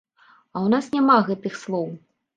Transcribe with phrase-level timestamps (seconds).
[0.55, 1.87] А ў нас няма гэтых слоў.